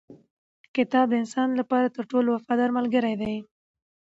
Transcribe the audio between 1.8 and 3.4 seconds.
تر ټولو وفادار ملګری دی